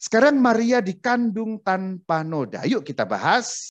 Sekarang 0.00 0.40
Maria 0.40 0.80
dikandung 0.80 1.60
tanpa 1.60 2.24
noda. 2.24 2.64
Yuk 2.64 2.88
kita 2.88 3.04
bahas. 3.04 3.68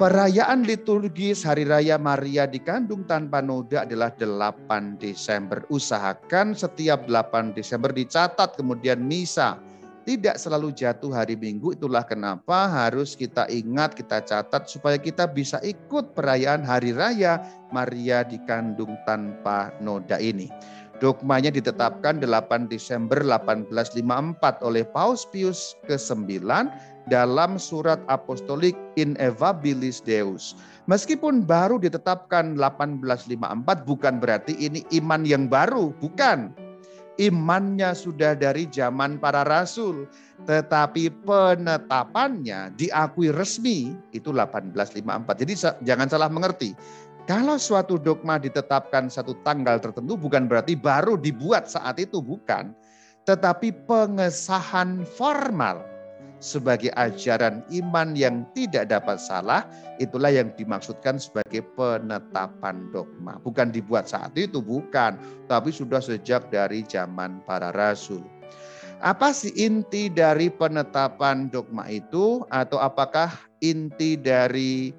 Perayaan 0.00 0.64
liturgis 0.64 1.44
Hari 1.44 1.68
Raya 1.68 2.00
Maria 2.00 2.48
dikandung 2.48 3.04
tanpa 3.04 3.44
noda 3.44 3.84
adalah 3.84 4.08
8 4.16 4.96
Desember. 4.96 5.60
Usahakan 5.68 6.56
setiap 6.56 7.04
8 7.04 7.52
Desember 7.52 7.92
dicatat 7.92 8.56
kemudian 8.56 9.04
misa. 9.04 9.60
Tidak 10.10 10.42
selalu 10.42 10.74
jatuh 10.74 11.14
hari 11.14 11.38
Minggu, 11.38 11.70
itulah 11.70 12.02
kenapa 12.02 12.66
harus 12.66 13.14
kita 13.14 13.46
ingat, 13.46 13.94
kita 13.94 14.18
catat 14.18 14.66
supaya 14.66 14.98
kita 14.98 15.30
bisa 15.30 15.62
ikut 15.62 16.18
perayaan 16.18 16.66
Hari 16.66 16.90
Raya 16.90 17.38
Maria 17.70 18.26
dikandung 18.26 18.98
tanpa 19.06 19.70
noda 19.78 20.18
ini. 20.18 20.50
Dogmanya 20.98 21.54
ditetapkan 21.54 22.18
8 22.18 22.26
Desember 22.66 23.22
1854 23.22 24.66
oleh 24.66 24.82
Paus 24.82 25.30
Pius 25.30 25.78
ke-9 25.86 26.42
dalam 27.06 27.54
surat 27.54 28.02
apostolik 28.10 28.74
Inevabilis 28.98 30.02
Deus. 30.02 30.58
Meskipun 30.90 31.46
baru 31.46 31.78
ditetapkan 31.78 32.58
1854 32.58 33.86
bukan 33.86 34.18
berarti 34.18 34.58
ini 34.58 34.82
iman 34.90 35.22
yang 35.22 35.46
baru, 35.46 35.94
bukan. 36.02 36.50
Imannya 37.20 37.92
sudah 37.92 38.32
dari 38.32 38.64
zaman 38.72 39.20
para 39.20 39.44
rasul, 39.44 40.08
tetapi 40.48 41.12
penetapannya 41.20 42.72
diakui 42.80 43.28
resmi 43.28 43.92
itu 44.16 44.32
1854. 44.32 45.44
Jadi 45.44 45.52
jangan 45.84 46.08
salah 46.08 46.32
mengerti. 46.32 46.72
Kalau 47.28 47.60
suatu 47.60 48.00
dogma 48.00 48.40
ditetapkan 48.40 49.12
satu 49.12 49.36
tanggal 49.44 49.76
tertentu 49.76 50.16
bukan 50.16 50.48
berarti 50.48 50.72
baru 50.72 51.20
dibuat 51.20 51.68
saat 51.68 52.00
itu, 52.00 52.24
bukan. 52.24 52.72
Tetapi 53.28 53.84
pengesahan 53.84 55.04
formal 55.04 55.84
sebagai 56.40 56.88
ajaran 56.96 57.62
iman 57.70 58.16
yang 58.16 58.48
tidak 58.56 58.88
dapat 58.88 59.20
salah, 59.20 59.68
itulah 60.00 60.32
yang 60.32 60.50
dimaksudkan 60.56 61.20
sebagai 61.20 61.62
penetapan 61.76 62.88
dogma. 62.90 63.36
Bukan 63.44 63.70
dibuat 63.70 64.08
saat 64.08 64.32
itu, 64.34 64.58
bukan. 64.64 65.20
Tapi 65.46 65.70
sudah 65.70 66.00
sejak 66.00 66.48
dari 66.48 66.82
zaman 66.88 67.44
para 67.44 67.70
rasul. 67.70 68.24
Apa 69.00 69.32
sih 69.32 69.52
inti 69.56 70.12
dari 70.12 70.48
penetapan 70.48 71.52
dogma 71.52 71.88
itu? 71.88 72.44
Atau 72.48 72.80
apakah 72.80 73.32
inti 73.60 74.16
dari 74.16 74.92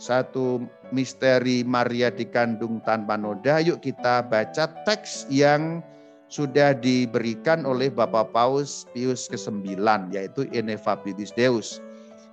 satu 0.00 0.64
misteri 0.94 1.64
Maria 1.64 2.08
dikandung 2.08 2.80
tanpa 2.84 3.16
noda. 3.20 3.60
Yuk 3.60 3.84
kita 3.84 4.24
baca 4.24 4.64
teks 4.84 5.28
yang 5.28 5.84
sudah 6.28 6.76
diberikan 6.76 7.64
oleh 7.64 7.88
Bapak 7.88 8.32
Paus 8.36 8.84
Pius 8.92 9.26
ke-9 9.28 9.80
yaitu 10.12 10.44
Ineffabilis 10.52 11.32
Deus. 11.34 11.80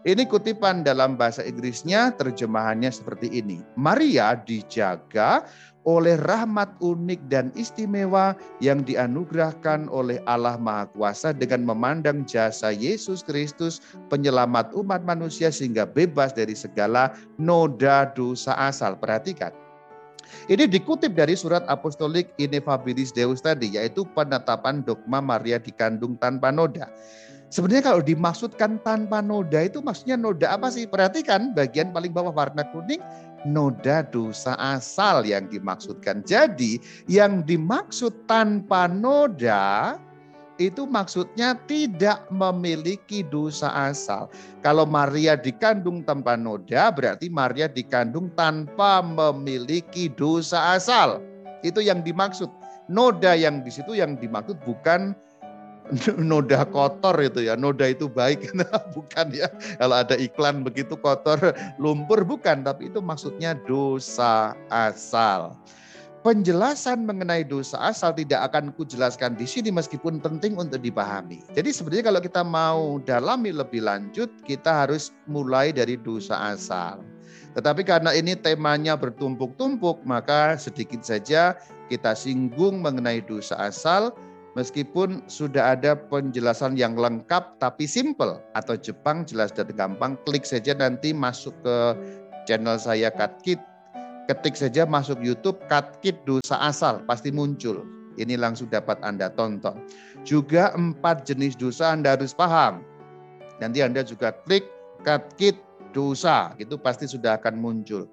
Ini 0.05 0.29
kutipan 0.29 0.85
dalam 0.85 1.17
bahasa 1.17 1.41
Inggrisnya 1.41 2.13
terjemahannya 2.13 2.93
seperti 2.93 3.25
ini. 3.41 3.65
Maria 3.73 4.37
dijaga 4.37 5.41
oleh 5.89 6.13
rahmat 6.29 6.77
unik 6.77 7.25
dan 7.25 7.49
istimewa 7.57 8.37
yang 8.61 8.85
dianugerahkan 8.85 9.89
oleh 9.89 10.21
Allah 10.29 10.61
Maha 10.61 10.85
Kuasa 10.93 11.33
dengan 11.33 11.65
memandang 11.65 12.21
jasa 12.21 12.69
Yesus 12.69 13.25
Kristus 13.25 13.81
penyelamat 14.13 14.77
umat 14.77 15.01
manusia 15.01 15.49
sehingga 15.49 15.89
bebas 15.89 16.37
dari 16.37 16.53
segala 16.53 17.17
noda 17.41 18.13
dosa 18.13 18.53
asal. 18.61 18.93
Perhatikan. 19.01 19.64
Ini 20.45 20.69
dikutip 20.69 21.13
dari 21.13 21.33
surat 21.33 21.65
apostolik 21.65 22.33
Ineffabilis 22.37 23.13
Deus 23.15 23.41
tadi, 23.41 23.73
yaitu 23.75 24.05
penetapan 24.13 24.81
dogma 24.85 25.19
Maria 25.23 25.57
dikandung 25.57 26.17
tanpa 26.17 26.53
noda. 26.53 26.89
Sebenarnya 27.53 27.93
kalau 27.93 28.01
dimaksudkan 28.01 28.81
tanpa 28.81 29.21
noda 29.21 29.63
itu 29.63 29.79
maksudnya 29.79 30.17
noda 30.17 30.57
apa 30.57 30.67
sih? 30.73 30.89
Perhatikan 30.89 31.53
bagian 31.55 31.93
paling 31.93 32.11
bawah 32.11 32.33
warna 32.33 32.65
kuning, 32.73 32.99
noda 33.45 34.01
dosa 34.03 34.57
asal 34.57 35.23
yang 35.23 35.45
dimaksudkan. 35.47 36.25
Jadi 36.25 36.81
yang 37.05 37.45
dimaksud 37.45 38.25
tanpa 38.25 38.89
noda 38.89 39.95
itu 40.55 40.87
maksudnya 40.87 41.59
tidak 41.67 42.23
memiliki 42.31 43.27
dosa 43.27 43.67
asal. 43.91 44.31
Kalau 44.63 44.87
Maria 44.87 45.35
dikandung 45.35 46.07
tanpa 46.07 46.39
noda 46.39 46.87
berarti 46.95 47.27
Maria 47.27 47.67
dikandung 47.67 48.31
tanpa 48.39 49.03
memiliki 49.03 50.07
dosa 50.07 50.75
asal. 50.75 51.19
Itu 51.63 51.83
yang 51.83 52.05
dimaksud. 52.05 52.47
Noda 52.85 53.33
yang 53.33 53.65
di 53.65 53.73
situ 53.73 53.97
yang 53.97 54.13
dimaksud 54.21 54.61
bukan 54.61 55.17
noda 56.21 56.65
kotor 56.69 57.17
itu 57.21 57.45
ya. 57.45 57.57
Noda 57.57 57.89
itu 57.89 58.07
baik, 58.07 58.53
bukan 58.95 59.27
ya. 59.33 59.49
Kalau 59.77 59.95
ada 59.99 60.15
iklan 60.17 60.63
begitu 60.65 60.97
kotor, 60.97 61.37
lumpur 61.81 62.25
bukan, 62.25 62.65
tapi 62.65 62.89
itu 62.93 63.01
maksudnya 63.01 63.57
dosa 63.65 64.53
asal. 64.69 65.57
Penjelasan 66.25 67.05
mengenai 67.05 67.45
dosa 67.45 67.77
asal 67.77 68.09
tidak 68.17 68.49
akan 68.49 68.73
kujelaskan 68.73 69.37
di 69.37 69.45
sini 69.45 69.69
meskipun 69.69 70.17
penting 70.17 70.57
untuk 70.57 70.81
dipahami. 70.81 71.45
Jadi 71.53 71.69
sebenarnya 71.69 72.09
kalau 72.09 72.21
kita 72.25 72.41
mau 72.41 72.97
dalami 72.97 73.53
lebih 73.53 73.85
lanjut, 73.85 74.33
kita 74.41 74.89
harus 74.89 75.13
mulai 75.29 75.69
dari 75.69 76.01
dosa 76.01 76.49
asal. 76.49 77.05
Tetapi 77.53 77.85
karena 77.85 78.09
ini 78.17 78.33
temanya 78.33 78.97
bertumpuk-tumpuk, 78.97 80.01
maka 80.01 80.57
sedikit 80.57 81.05
saja 81.05 81.61
kita 81.93 82.17
singgung 82.17 82.81
mengenai 82.81 83.21
dosa 83.21 83.53
asal 83.61 84.09
Meskipun 84.55 85.27
sudah 85.27 85.75
ada 85.75 85.99
penjelasan 85.99 86.79
yang 86.79 86.95
lengkap 86.95 87.59
tapi 87.59 87.83
simple 87.83 88.39
atau 88.55 88.79
Jepang 88.79 89.27
jelas 89.27 89.51
dan 89.51 89.67
gampang, 89.75 90.15
klik 90.23 90.47
saja 90.47 90.71
nanti 90.71 91.11
masuk 91.11 91.51
ke 91.59 91.75
channel 92.47 92.79
saya 92.79 93.11
Katkit, 93.11 93.59
ketik 94.29 94.53
saja 94.57 94.85
masuk 94.85 95.21
YouTube 95.21 95.57
Katkit 95.69 96.21
dosa 96.25 96.57
asal 96.61 97.01
pasti 97.05 97.33
muncul. 97.33 97.85
Ini 98.15 98.39
langsung 98.39 98.71
dapat 98.71 98.95
Anda 99.03 99.27
tonton. 99.33 99.75
Juga 100.23 100.71
empat 100.71 101.27
jenis 101.27 101.59
dosa 101.59 101.91
Anda 101.91 102.15
harus 102.15 102.31
paham. 102.31 102.79
Nanti 103.59 103.83
Anda 103.83 104.07
juga 104.07 104.31
klik 104.47 104.63
Katkit 105.03 105.59
dosa, 105.95 106.51
itu 106.59 106.75
pasti 106.75 107.07
sudah 107.07 107.39
akan 107.39 107.55
muncul. 107.55 108.11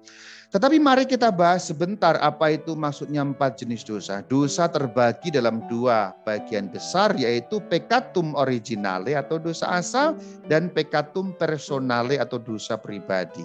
Tetapi 0.53 0.77
mari 0.77 1.09
kita 1.09 1.33
bahas 1.33 1.65
sebentar 1.65 2.13
apa 2.21 2.53
itu 2.53 2.77
maksudnya 2.77 3.25
empat 3.25 3.57
jenis 3.57 3.81
dosa. 3.81 4.21
Dosa 4.29 4.69
terbagi 4.69 5.33
dalam 5.33 5.65
dua 5.65 6.13
bagian 6.29 6.69
besar 6.69 7.17
yaitu 7.17 7.57
pekatum 7.73 8.37
originale 8.37 9.17
atau 9.17 9.41
dosa 9.41 9.81
asal 9.81 10.13
dan 10.45 10.69
pekatum 10.69 11.33
personale 11.41 12.21
atau 12.21 12.37
dosa 12.37 12.77
pribadi. 12.77 13.41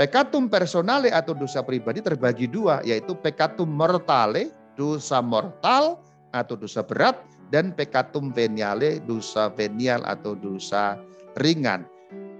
Pekatum 0.00 0.48
personale 0.48 1.12
atau 1.12 1.36
dosa 1.36 1.60
pribadi 1.60 2.00
terbagi 2.00 2.48
dua 2.48 2.80
yaitu 2.88 3.12
pekatum 3.12 3.68
mortale, 3.68 4.48
dosa 4.80 5.20
mortal 5.20 6.00
atau 6.32 6.56
dosa 6.56 6.80
berat 6.80 7.20
dan 7.52 7.76
pekatum 7.76 8.32
veniale, 8.32 9.04
dosa 9.04 9.52
venial 9.52 10.00
atau 10.08 10.32
dosa 10.32 10.96
ringan. 11.36 11.84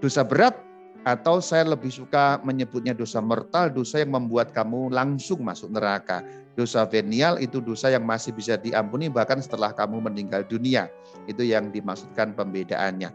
Dosa 0.01 0.25
berat 0.25 0.57
atau 1.07 1.39
saya 1.39 1.63
lebih 1.63 1.95
suka 1.95 2.43
menyebutnya 2.43 2.91
dosa 2.91 3.23
mortal, 3.23 3.71
dosa 3.71 4.03
yang 4.03 4.19
membuat 4.19 4.51
kamu 4.51 4.91
langsung 4.91 5.47
masuk 5.47 5.71
neraka. 5.71 6.27
Dosa 6.59 6.83
venial 6.83 7.39
itu 7.39 7.63
dosa 7.63 7.95
yang 7.95 8.03
masih 8.03 8.35
bisa 8.35 8.59
diampuni 8.59 9.07
bahkan 9.07 9.39
setelah 9.39 9.71
kamu 9.71 10.03
meninggal 10.03 10.43
dunia. 10.43 10.91
Itu 11.31 11.47
yang 11.47 11.71
dimaksudkan 11.71 12.35
pembedaannya. 12.35 13.15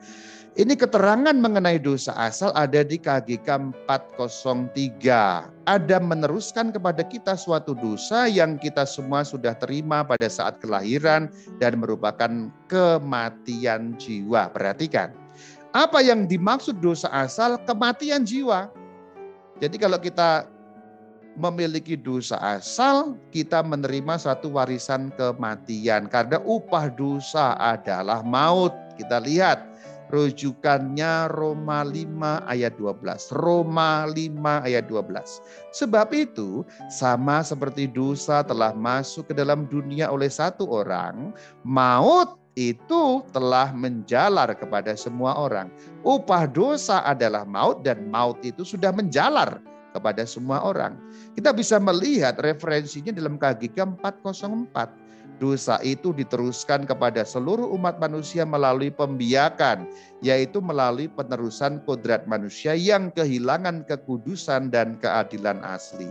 Ini 0.52 0.74
keterangan 0.76 1.36
mengenai 1.36 1.80
dosa 1.80 2.16
asal 2.16 2.56
ada 2.56 2.80
di 2.80 2.96
KGK 2.96 3.76
403. 3.88 5.68
Ada 5.68 5.98
meneruskan 6.00 6.72
kepada 6.72 7.04
kita 7.04 7.36
suatu 7.36 7.76
dosa 7.76 8.28
yang 8.32 8.56
kita 8.56 8.88
semua 8.88 9.28
sudah 9.28 9.56
terima 9.60 10.04
pada 10.08 10.32
saat 10.32 10.64
kelahiran 10.64 11.28
dan 11.60 11.80
merupakan 11.82 12.52
kematian 12.72 14.00
jiwa. 14.00 14.52
Perhatikan 14.52 15.22
apa 15.72 16.04
yang 16.04 16.28
dimaksud 16.28 16.84
dosa 16.84 17.08
asal? 17.12 17.56
Kematian 17.64 18.28
jiwa. 18.28 18.68
Jadi 19.64 19.80
kalau 19.80 20.00
kita 20.02 20.48
memiliki 21.40 21.96
dosa 21.96 22.36
asal, 22.44 23.16
kita 23.32 23.64
menerima 23.64 24.20
satu 24.20 24.52
warisan 24.52 25.16
kematian. 25.16 26.12
Karena 26.12 26.44
upah 26.44 26.92
dosa 26.92 27.56
adalah 27.56 28.20
maut. 28.20 28.76
Kita 29.00 29.24
lihat 29.24 29.72
rujukannya 30.12 31.32
Roma 31.32 31.88
5 31.88 32.52
ayat 32.52 32.76
12. 32.76 33.32
Roma 33.40 34.04
5 34.12 34.68
ayat 34.68 34.92
12. 34.92 35.40
Sebab 35.72 36.12
itu 36.12 36.68
sama 36.92 37.40
seperti 37.48 37.88
dosa 37.88 38.44
telah 38.44 38.76
masuk 38.76 39.32
ke 39.32 39.34
dalam 39.34 39.64
dunia 39.72 40.12
oleh 40.12 40.28
satu 40.28 40.68
orang, 40.68 41.32
maut 41.64 42.41
itu 42.56 43.24
telah 43.32 43.72
menjalar 43.72 44.52
kepada 44.56 44.92
semua 45.00 45.36
orang. 45.40 45.72
Upah 46.04 46.48
dosa 46.50 47.00
adalah 47.08 47.48
maut 47.48 47.84
dan 47.84 48.12
maut 48.12 48.40
itu 48.44 48.68
sudah 48.68 48.92
menjalar 48.92 49.64
kepada 49.96 50.24
semua 50.24 50.64
orang. 50.64 50.96
Kita 51.36 51.56
bisa 51.56 51.80
melihat 51.80 52.40
referensinya 52.40 53.12
dalam 53.12 53.40
KGK 53.40 54.00
404 54.04 55.12
dosa 55.42 55.82
itu 55.82 56.14
diteruskan 56.14 56.86
kepada 56.86 57.26
seluruh 57.26 57.66
umat 57.74 57.98
manusia 57.98 58.46
melalui 58.46 58.94
pembiakan, 58.94 59.90
yaitu 60.22 60.62
melalui 60.62 61.10
penerusan 61.10 61.82
kodrat 61.90 62.30
manusia 62.30 62.78
yang 62.78 63.10
kehilangan 63.10 63.82
kekudusan 63.90 64.70
dan 64.70 65.02
keadilan 65.02 65.58
asli. 65.66 66.08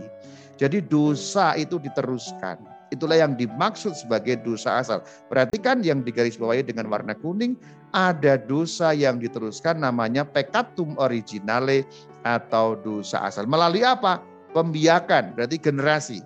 Jadi 0.59 0.83
dosa 0.83 1.55
itu 1.55 1.79
diteruskan. 1.79 2.80
Itulah 2.91 3.23
yang 3.23 3.39
dimaksud 3.39 3.95
sebagai 3.95 4.43
dosa 4.43 4.83
asal. 4.83 4.99
Perhatikan 5.31 5.79
yang 5.79 6.03
digarisbawahi 6.03 6.67
dengan 6.67 6.91
warna 6.91 7.15
kuning, 7.15 7.55
ada 7.95 8.35
dosa 8.35 8.91
yang 8.91 9.15
diteruskan 9.19 9.79
namanya 9.79 10.27
pekatum 10.27 10.99
originale 10.99 11.87
atau 12.27 12.75
dosa 12.75 13.23
asal. 13.23 13.47
Melalui 13.47 13.87
apa? 13.87 14.19
Pembiakan, 14.51 15.31
berarti 15.39 15.55
generasi. 15.55 16.19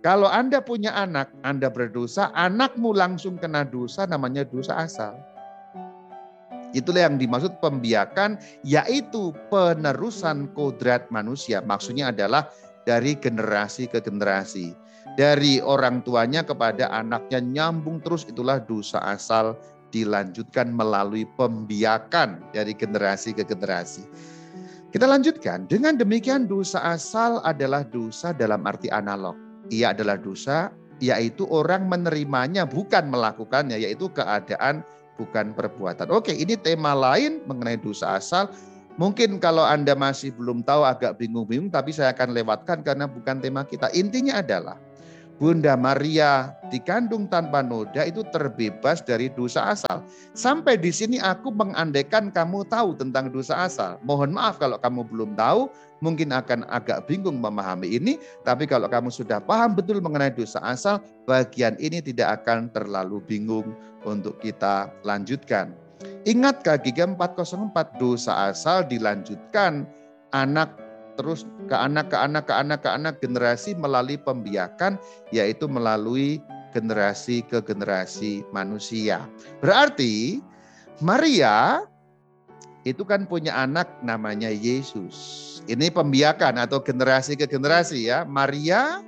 Kalau 0.00 0.28
Anda 0.28 0.64
punya 0.64 0.92
anak, 0.96 1.32
Anda 1.44 1.68
berdosa, 1.68 2.32
anakmu 2.32 2.96
langsung 2.96 3.36
kena 3.36 3.64
dosa 3.68 4.08
namanya 4.08 4.44
dosa 4.44 4.88
asal. 4.88 5.16
Itulah 6.76 7.06
yang 7.06 7.16
dimaksud 7.16 7.60
pembiakan, 7.62 8.36
yaitu 8.66 9.32
penerusan 9.48 10.50
kodrat 10.52 11.06
manusia. 11.08 11.62
Maksudnya 11.62 12.10
adalah 12.10 12.50
dari 12.84 13.16
generasi 13.16 13.88
ke 13.88 14.02
generasi. 14.02 14.76
Dari 15.14 15.62
orang 15.62 16.02
tuanya 16.02 16.42
kepada 16.42 16.90
anaknya 16.90 17.38
nyambung 17.38 18.02
terus 18.02 18.26
itulah 18.26 18.58
dosa 18.58 18.98
asal 18.98 19.54
dilanjutkan 19.94 20.74
melalui 20.74 21.22
pembiakan 21.38 22.42
dari 22.50 22.74
generasi 22.74 23.30
ke 23.30 23.46
generasi. 23.46 24.02
Kita 24.90 25.06
lanjutkan, 25.06 25.70
dengan 25.70 25.94
demikian 25.94 26.50
dosa 26.50 26.82
asal 26.82 27.38
adalah 27.46 27.86
dosa 27.86 28.34
dalam 28.34 28.66
arti 28.66 28.90
analog 28.90 29.38
ia 29.72 29.96
adalah 29.96 30.20
dosa, 30.20 30.68
yaitu 31.00 31.48
orang 31.48 31.88
menerimanya 31.88 32.68
bukan 32.68 33.08
melakukannya, 33.08 33.80
yaitu 33.80 34.10
keadaan 34.12 34.84
bukan 35.16 35.54
perbuatan. 35.56 36.10
Oke, 36.12 36.34
ini 36.34 36.58
tema 36.58 36.92
lain 36.92 37.40
mengenai 37.48 37.80
dosa 37.80 38.18
asal. 38.18 38.50
Mungkin 38.94 39.42
kalau 39.42 39.66
Anda 39.66 39.98
masih 39.98 40.30
belum 40.36 40.62
tahu 40.62 40.86
agak 40.86 41.18
bingung-bingung, 41.18 41.72
tapi 41.72 41.90
saya 41.90 42.14
akan 42.14 42.30
lewatkan 42.30 42.86
karena 42.86 43.10
bukan 43.10 43.42
tema 43.42 43.66
kita. 43.66 43.90
Intinya 43.90 44.38
adalah 44.38 44.78
Bunda 45.34 45.74
Maria 45.74 46.54
dikandung 46.70 47.26
tanpa 47.26 47.58
noda 47.58 48.06
itu 48.06 48.22
terbebas 48.30 49.02
dari 49.02 49.26
dosa 49.26 49.74
asal. 49.74 50.06
Sampai 50.30 50.78
di 50.78 50.94
sini 50.94 51.18
aku 51.18 51.50
mengandaikan 51.50 52.30
kamu 52.30 52.62
tahu 52.70 52.94
tentang 52.94 53.34
dosa 53.34 53.66
asal. 53.66 53.98
Mohon 54.06 54.38
maaf 54.38 54.62
kalau 54.62 54.78
kamu 54.78 55.02
belum 55.10 55.30
tahu, 55.34 55.66
mungkin 55.98 56.30
akan 56.30 56.68
agak 56.70 57.10
bingung 57.10 57.42
memahami 57.42 57.98
ini. 57.98 58.14
Tapi 58.46 58.70
kalau 58.70 58.86
kamu 58.86 59.10
sudah 59.10 59.42
paham 59.42 59.74
betul 59.74 59.98
mengenai 59.98 60.30
dosa 60.30 60.62
asal, 60.62 61.02
bagian 61.26 61.74
ini 61.82 61.98
tidak 61.98 62.42
akan 62.42 62.70
terlalu 62.70 63.18
bingung 63.24 63.74
untuk 64.06 64.38
kita 64.38 64.92
lanjutkan. 65.02 65.74
Ingat 66.28 66.62
KGG 66.62 67.16
404 67.16 68.00
dosa 68.00 68.52
asal 68.52 68.84
dilanjutkan 68.84 69.88
anak 70.34 70.83
terus 71.14 71.46
ke 71.70 71.76
anak, 71.76 72.10
ke 72.10 72.16
anak, 72.18 72.44
ke 72.50 72.54
anak, 72.54 72.80
ke 72.82 72.90
anak 72.90 73.14
generasi 73.22 73.74
melalui 73.78 74.18
pembiakan, 74.18 74.98
yaitu 75.30 75.66
melalui 75.66 76.42
generasi 76.74 77.46
ke 77.46 77.62
generasi 77.62 78.42
manusia. 78.50 79.22
Berarti 79.62 80.42
Maria 80.98 81.86
itu 82.84 83.06
kan 83.06 83.24
punya 83.24 83.54
anak 83.56 83.88
namanya 84.04 84.50
Yesus. 84.50 85.16
Ini 85.64 85.88
pembiakan 85.88 86.60
atau 86.60 86.84
generasi 86.84 87.38
ke 87.38 87.48
generasi 87.48 88.12
ya. 88.12 88.28
Maria 88.28 89.00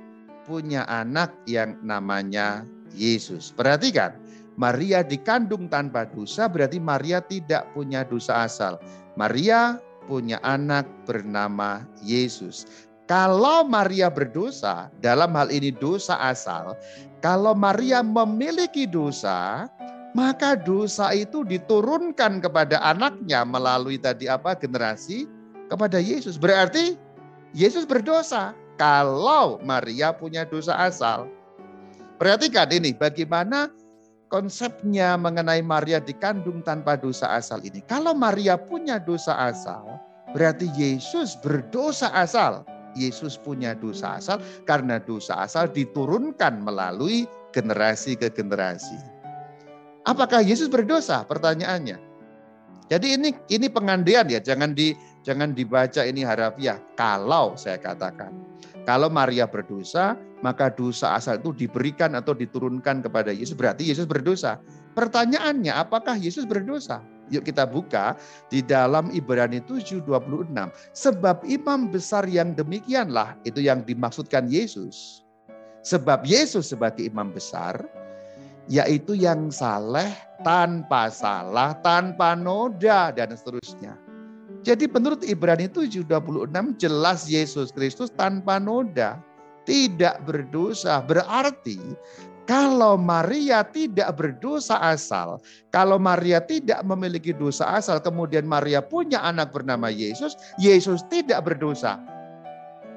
punya 0.47 0.87
anak 0.89 1.35
yang 1.45 1.77
namanya 1.85 2.65
Yesus. 2.95 3.53
Perhatikan, 3.53 4.17
Maria 4.57 5.05
dikandung 5.05 5.69
tanpa 5.69 6.09
dosa 6.09 6.49
berarti 6.49 6.81
Maria 6.81 7.21
tidak 7.21 7.69
punya 7.77 8.01
dosa 8.01 8.47
asal. 8.47 8.81
Maria 9.13 9.77
punya 10.07 10.39
anak 10.41 10.87
bernama 11.03 11.83
Yesus. 11.99 12.65
Kalau 13.07 13.63
Maria 13.63 14.11
berdosa, 14.11 14.91
dalam 14.99 15.31
hal 15.35 15.47
ini 15.47 15.71
dosa 15.71 16.19
asal, 16.19 16.75
kalau 17.23 17.55
Maria 17.55 18.03
memiliki 18.03 18.83
dosa, 18.83 19.67
maka 20.11 20.57
dosa 20.59 21.15
itu 21.15 21.45
diturunkan 21.47 22.43
kepada 22.43 22.81
anaknya 22.83 23.47
melalui 23.47 23.95
tadi 23.95 24.27
apa 24.27 24.57
generasi 24.57 25.23
kepada 25.71 25.99
Yesus. 25.99 26.35
Berarti 26.35 26.99
Yesus 27.55 27.87
berdosa 27.87 28.51
kalau 28.75 29.59
Maria 29.63 30.11
punya 30.11 30.43
dosa 30.43 30.75
asal. 30.75 31.31
Perhatikan 32.17 32.67
ini 32.73 32.97
bagaimana 32.97 33.69
konsepnya 34.29 35.15
mengenai 35.15 35.61
Maria 35.61 36.01
dikandung 36.01 36.61
tanpa 36.65 36.97
dosa 36.97 37.37
asal 37.37 37.61
ini. 37.63 37.81
Kalau 37.85 38.13
Maria 38.17 38.57
punya 38.57 38.97
dosa 38.97 39.37
asal, 39.37 39.96
berarti 40.31 40.67
Yesus 40.75 41.37
berdosa 41.39 42.11
asal. 42.11 42.63
Yesus 42.97 43.37
punya 43.37 43.77
dosa 43.77 44.17
asal 44.17 44.41
karena 44.65 44.97
dosa 44.97 45.45
asal 45.45 45.69
diturunkan 45.69 46.65
melalui 46.65 47.29
generasi 47.53 48.17
ke 48.17 48.33
generasi. 48.33 48.97
Apakah 50.01 50.41
Yesus 50.41 50.65
berdosa? 50.65 51.21
Pertanyaannya. 51.29 52.01
Jadi 52.87 53.19
ini 53.19 53.29
ini 53.51 53.67
pengandian 53.67 54.25
ya, 54.31 54.39
jangan 54.39 54.73
di 54.73 54.95
jangan 55.27 55.51
dibaca 55.53 56.07
ini 56.07 56.23
harafiah. 56.23 56.79
Kalau 56.95 57.53
saya 57.59 57.75
katakan, 57.77 58.31
kalau 58.87 59.11
Maria 59.11 59.43
berdosa, 59.43 60.15
maka 60.39 60.71
dosa 60.71 61.19
asal 61.19 61.35
itu 61.43 61.51
diberikan 61.51 62.15
atau 62.15 62.31
diturunkan 62.31 63.03
kepada 63.03 63.35
Yesus. 63.35 63.59
Berarti 63.59 63.91
Yesus 63.91 64.07
berdosa. 64.07 64.63
Pertanyaannya, 64.95 65.75
apakah 65.75 66.15
Yesus 66.15 66.47
berdosa? 66.47 67.03
Yuk 67.29 67.43
kita 67.47 67.67
buka 67.67 68.15
di 68.47 68.63
dalam 68.63 69.11
Ibrani 69.11 69.59
7:26. 69.63 70.71
Sebab 70.95 71.43
imam 71.43 71.91
besar 71.91 72.23
yang 72.27 72.55
demikianlah 72.55 73.35
itu 73.43 73.63
yang 73.63 73.83
dimaksudkan 73.83 74.47
Yesus. 74.47 75.21
Sebab 75.83 76.27
Yesus 76.27 76.71
sebagai 76.71 77.07
imam 77.07 77.31
besar 77.31 77.79
yaitu 78.67 79.15
yang 79.15 79.47
saleh 79.47 80.11
tanpa 80.43 81.07
salah, 81.07 81.71
tanpa 81.79 82.35
noda 82.35 83.15
dan 83.15 83.31
seterusnya. 83.31 83.95
Jadi 84.67 84.91
menurut 84.91 85.23
Ibrani 85.23 85.71
7:26 85.71 86.75
jelas 86.75 87.23
Yesus 87.31 87.71
Kristus 87.71 88.11
tanpa 88.11 88.59
noda, 88.59 89.23
tidak 89.63 90.19
berdosa. 90.27 90.99
Berarti 90.99 91.79
kalau 92.47 92.95
Maria 92.95 93.61
tidak 93.67 94.15
berdosa 94.15 94.79
asal, 94.79 95.43
kalau 95.69 95.99
Maria 95.99 96.39
tidak 96.39 96.79
memiliki 96.87 97.35
dosa 97.35 97.67
asal, 97.75 97.99
kemudian 97.99 98.47
Maria 98.47 98.79
punya 98.79 99.19
anak 99.19 99.51
bernama 99.51 99.91
Yesus, 99.91 100.39
Yesus 100.55 101.03
tidak 101.11 101.43
berdosa. 101.43 101.99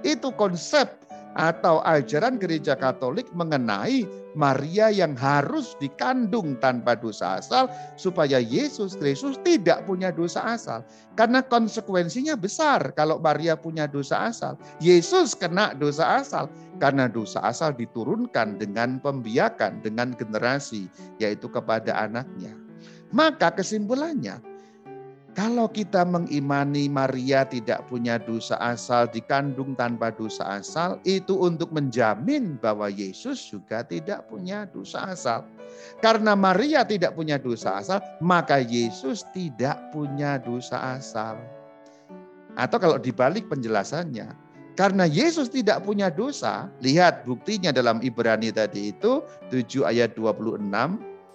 Itu 0.07 0.30
konsep 0.38 1.00
atau 1.39 1.79
ajaran 1.87 2.39
gereja 2.41 2.75
Katolik 2.75 3.31
mengenai 3.31 4.07
Maria 4.35 4.91
yang 4.91 5.19
harus 5.19 5.75
dikandung 5.83 6.55
tanpa 6.63 6.95
dosa 6.95 7.43
asal 7.43 7.67
supaya 7.99 8.39
Yesus 8.39 8.95
Kristus 8.95 9.39
tidak 9.43 9.87
punya 9.87 10.15
dosa 10.15 10.43
asal. 10.55 10.87
Karena 11.19 11.43
konsekuensinya 11.43 12.39
besar 12.39 12.95
kalau 12.95 13.19
Maria 13.19 13.59
punya 13.59 13.91
dosa 13.91 14.31
asal. 14.31 14.55
Yesus 14.79 15.35
kena 15.35 15.75
dosa 15.75 16.23
asal 16.23 16.47
karena 16.79 17.11
dosa 17.11 17.43
asal 17.43 17.75
diturunkan 17.75 18.59
dengan 18.59 19.03
pembiakan 19.03 19.83
dengan 19.83 20.15
generasi 20.15 20.87
yaitu 21.19 21.51
kepada 21.51 21.95
anaknya. 21.99 22.55
Maka 23.11 23.51
kesimpulannya 23.51 24.50
kalau 25.39 25.71
kita 25.71 26.03
mengimani 26.03 26.91
Maria 26.91 27.47
tidak 27.47 27.87
punya 27.87 28.19
dosa 28.19 28.59
asal, 28.59 29.07
dikandung 29.07 29.79
tanpa 29.79 30.11
dosa 30.11 30.59
asal, 30.59 30.99
itu 31.07 31.39
untuk 31.39 31.71
menjamin 31.71 32.59
bahwa 32.59 32.91
Yesus 32.91 33.39
juga 33.47 33.87
tidak 33.87 34.27
punya 34.27 34.67
dosa 34.67 35.07
asal. 35.07 35.47
Karena 36.03 36.35
Maria 36.35 36.83
tidak 36.83 37.15
punya 37.15 37.39
dosa 37.39 37.79
asal, 37.79 38.03
maka 38.19 38.59
Yesus 38.59 39.23
tidak 39.31 39.79
punya 39.95 40.43
dosa 40.43 40.99
asal. 40.99 41.39
Atau 42.59 42.83
kalau 42.83 42.99
dibalik 42.99 43.47
penjelasannya, 43.47 44.35
karena 44.75 45.07
Yesus 45.07 45.53
tidak 45.53 45.87
punya 45.87 46.11
dosa, 46.11 46.67
lihat 46.83 47.23
buktinya 47.23 47.71
dalam 47.71 48.03
Ibrani 48.03 48.51
tadi 48.51 48.91
itu 48.91 49.23
7 49.53 49.87
ayat 49.87 50.19
26, 50.19 50.59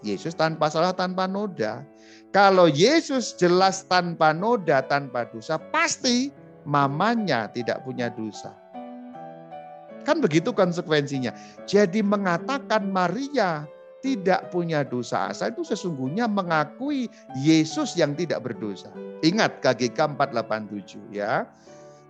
Yesus 0.05 0.38
tanpa 0.38 0.69
salah, 0.69 0.93
tanpa 0.93 1.25
noda. 1.25 1.81
Kalau 2.29 2.69
Yesus 2.69 3.33
jelas 3.35 3.89
tanpa 3.89 4.29
noda, 4.31 4.85
tanpa 4.85 5.25
dosa, 5.33 5.57
pasti 5.74 6.29
mamanya 6.69 7.50
tidak 7.50 7.81
punya 7.81 8.13
dosa. 8.13 8.53
Kan 10.05 10.21
begitu 10.21 10.53
konsekuensinya. 10.53 11.33
Jadi 11.65 12.05
mengatakan 12.05 12.93
Maria 12.93 13.65
tidak 14.05 14.53
punya 14.53 14.85
dosa 14.85 15.33
asal 15.33 15.50
itu 15.50 15.65
sesungguhnya 15.65 16.29
mengakui 16.29 17.09
Yesus 17.41 17.97
yang 17.97 18.13
tidak 18.13 18.45
berdosa. 18.45 18.93
Ingat 19.25 19.65
KGK 19.65 20.13
487 20.13 21.09
ya. 21.09 21.50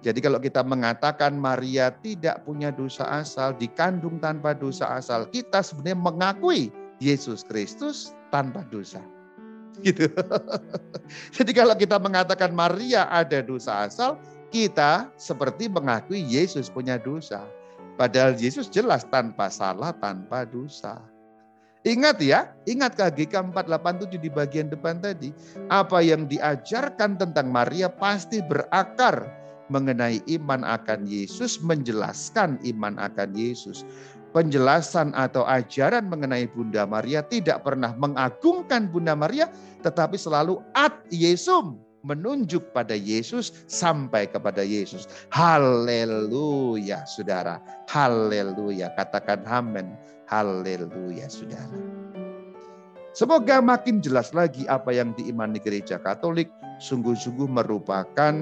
Jadi 0.03 0.19
kalau 0.19 0.37
kita 0.37 0.61
mengatakan 0.61 1.33
Maria 1.39 1.89
tidak 2.03 2.43
punya 2.43 2.69
dosa 2.69 3.07
asal, 3.09 3.55
dikandung 3.55 4.19
tanpa 4.19 4.53
dosa 4.53 4.99
asal, 4.99 5.25
kita 5.31 5.63
sebenarnya 5.63 5.97
mengakui 5.97 6.69
Yesus 7.05 7.45
Kristus 7.45 8.17
tanpa 8.33 8.65
dosa. 8.73 9.01
Gitu. 9.85 10.09
Jadi 11.35 11.51
kalau 11.53 11.77
kita 11.77 12.01
mengatakan 12.01 12.49
Maria 12.49 13.05
ada 13.13 13.45
dosa 13.45 13.85
asal, 13.85 14.17
kita 14.49 15.13
seperti 15.19 15.69
mengakui 15.69 16.25
Yesus 16.25 16.73
punya 16.73 16.97
dosa. 16.97 17.45
Padahal 17.95 18.33
Yesus 18.35 18.67
jelas 18.67 19.05
tanpa 19.07 19.47
salah, 19.53 19.93
tanpa 19.95 20.43
dosa. 20.49 20.99
Ingat 21.85 22.17
ya, 22.17 22.49
ingat 22.65 22.97
KGK 22.97 23.53
487 23.53 24.17
di 24.17 24.29
bagian 24.33 24.73
depan 24.73 24.97
tadi. 24.97 25.29
Apa 25.69 26.01
yang 26.01 26.25
diajarkan 26.25 27.21
tentang 27.21 27.53
Maria 27.53 27.93
pasti 27.93 28.41
berakar 28.41 29.29
mengenai 29.69 30.21
iman 30.33 30.65
akan 30.65 31.05
Yesus, 31.05 31.61
menjelaskan 31.61 32.57
iman 32.73 32.97
akan 32.97 33.37
Yesus. 33.37 33.85
Penjelasan 34.35 35.15
atau 35.15 35.47
ajaran 35.47 36.11
mengenai 36.11 36.51
Bunda 36.51 36.83
Maria 36.83 37.23
tidak 37.23 37.63
pernah 37.63 37.95
mengagungkan 37.95 38.91
Bunda 38.91 39.15
Maria, 39.15 39.47
tetapi 39.79 40.19
selalu 40.19 40.59
ad 40.75 40.91
Yesum, 41.07 41.79
menunjuk 42.05 42.69
pada 42.75 42.93
Yesus 42.93 43.65
sampai 43.65 44.29
kepada 44.29 44.61
Yesus. 44.61 45.09
Haleluya, 45.33 47.07
saudara. 47.09 47.57
Haleluya. 47.89 48.93
Katakan 48.93 49.41
amin. 49.49 49.97
Haleluya, 50.29 51.25
saudara. 51.25 51.79
Semoga 53.15 53.63
makin 53.63 54.03
jelas 54.03 54.35
lagi 54.35 54.67
apa 54.67 54.91
yang 54.91 55.15
diimani 55.15 55.57
gereja 55.57 55.95
Katolik 55.97 56.51
sungguh-sungguh 56.83 57.47
merupakan 57.47 58.35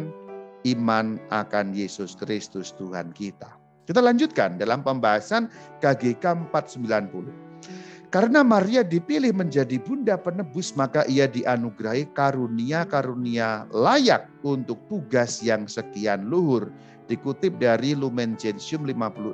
iman 0.66 1.22
akan 1.30 1.66
Yesus 1.78 2.18
Kristus 2.18 2.74
Tuhan 2.82 3.14
kita. 3.14 3.63
Kita 3.84 4.00
lanjutkan 4.00 4.56
dalam 4.56 4.80
pembahasan 4.80 5.52
KGK 5.84 6.50
490. 6.52 7.44
Karena 8.14 8.46
Maria 8.46 8.86
dipilih 8.86 9.34
menjadi 9.34 9.82
bunda 9.82 10.14
penebus, 10.22 10.78
maka 10.78 11.02
ia 11.10 11.26
dianugerahi 11.26 12.14
karunia-karunia 12.14 13.66
layak 13.74 14.30
untuk 14.46 14.78
tugas 14.86 15.42
yang 15.42 15.66
sekian 15.66 16.30
luhur. 16.30 16.70
Dikutip 17.10 17.58
dari 17.58 17.98
Lumen 17.98 18.38
Gentium 18.38 18.86
56. 18.86 19.34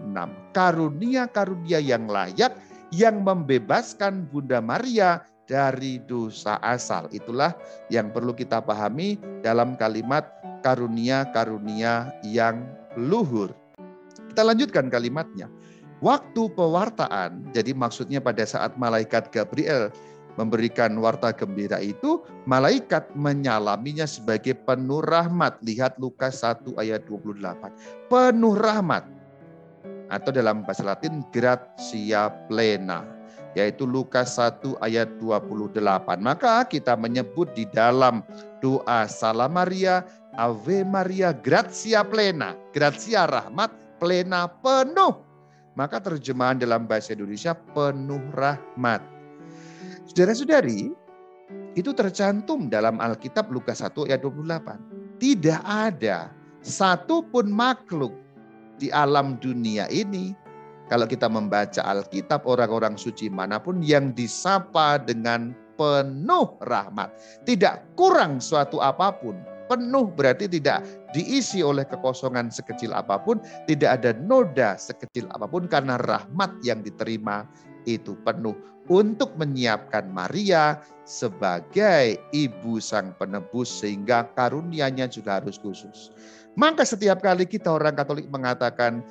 Karunia-karunia 0.55 1.83
yang 1.83 2.07
layak 2.07 2.55
yang 2.95 3.21
membebaskan 3.21 4.25
Bunda 4.31 4.63
Maria 4.63 5.21
dari 5.45 6.01
dosa 6.07 6.57
asal. 6.63 7.11
Itulah 7.13 7.53
yang 7.91 8.09
perlu 8.15 8.31
kita 8.31 8.63
pahami 8.63 9.19
dalam 9.43 9.75
kalimat 9.75 10.25
karunia-karunia 10.63 12.15
yang 12.25 12.63
luhur. 12.95 13.53
Kita 14.29 14.45
lanjutkan 14.45 14.87
kalimatnya. 14.93 15.49
Waktu 15.99 16.47
pewartaan, 16.55 17.51
jadi 17.51 17.75
maksudnya 17.75 18.23
pada 18.23 18.47
saat 18.47 18.79
malaikat 18.79 19.35
Gabriel 19.35 19.91
memberikan 20.39 20.95
warta 20.95 21.35
gembira 21.35 21.83
itu, 21.83 22.23
malaikat 22.47 23.11
menyalaminya 23.19 24.07
sebagai 24.07 24.55
penuh 24.63 25.03
rahmat. 25.03 25.59
Lihat 25.59 25.99
Lukas 25.99 26.39
1 26.39 26.79
ayat 26.79 27.03
28. 27.03 28.07
Penuh 28.07 28.55
rahmat. 28.55 29.03
Atau 30.07 30.31
dalam 30.31 30.63
bahasa 30.63 30.87
Latin, 30.87 31.19
gratia 31.35 32.31
plena. 32.47 33.03
Yaitu 33.59 33.83
Lukas 33.83 34.39
1 34.39 34.79
ayat 34.79 35.11
28. 35.19 35.75
Maka 36.23 36.63
kita 36.63 36.95
menyebut 36.95 37.51
di 37.51 37.67
dalam 37.67 38.23
doa 38.63 39.03
Salam 39.11 39.51
Maria, 39.51 40.07
Ave 40.39 40.87
Maria 40.87 41.35
gratia 41.35 42.07
plena, 42.07 42.55
gratia 42.71 43.27
rahmat 43.27 43.88
plena 43.99 44.47
penuh. 44.47 45.21
Maka 45.77 46.01
terjemahan 46.01 46.59
dalam 46.59 46.89
bahasa 46.89 47.13
Indonesia 47.13 47.53
penuh 47.53 48.19
rahmat. 48.35 48.99
Saudara-saudari, 50.09 50.91
itu 51.77 51.93
tercantum 51.93 52.67
dalam 52.67 52.97
Alkitab 52.97 53.47
Lukas 53.53 53.79
1 53.85 54.09
ayat 54.09 54.25
28. 54.25 55.21
Tidak 55.21 55.61
ada 55.63 56.33
satupun 56.65 57.51
makhluk 57.53 58.11
di 58.79 58.91
alam 58.91 59.35
dunia 59.39 59.85
ini 59.91 60.35
kalau 60.89 61.05
kita 61.05 61.29
membaca 61.29 61.85
Alkitab 61.85 62.49
orang-orang 62.49 62.97
suci 62.97 63.29
mana 63.29 63.61
pun 63.61 63.83
yang 63.85 64.09
disapa 64.17 64.97
dengan 64.97 65.53
penuh 65.77 66.57
rahmat. 66.65 67.13
Tidak 67.45 67.93
kurang 67.93 68.41
suatu 68.41 68.81
apa 68.81 69.13
pun 69.13 69.37
penuh 69.69 70.09
berarti 70.09 70.49
tidak 70.49 70.81
diisi 71.13 71.61
oleh 71.61 71.85
kekosongan 71.85 72.49
sekecil 72.49 72.91
apa 72.91 73.21
pun, 73.21 73.37
tidak 73.69 74.01
ada 74.01 74.11
noda 74.17 74.73
sekecil 74.75 75.29
apa 75.37 75.45
pun 75.45 75.69
karena 75.69 76.01
rahmat 76.01 76.49
yang 76.65 76.81
diterima 76.81 77.45
itu 77.85 78.17
penuh 78.25 78.57
untuk 78.89 79.37
menyiapkan 79.37 80.09
Maria 80.09 80.81
sebagai 81.05 82.17
ibu 82.33 82.81
sang 82.81 83.13
penebus 83.21 83.69
sehingga 83.69 84.25
karunianya 84.33 85.05
juga 85.05 85.37
harus 85.37 85.61
khusus. 85.61 86.09
Maka 86.57 86.83
setiap 86.83 87.21
kali 87.21 87.45
kita 87.45 87.69
orang 87.69 87.93
Katolik 87.93 88.27
mengatakan 88.33 89.05